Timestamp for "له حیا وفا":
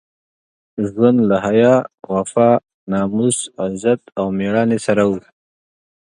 1.29-2.49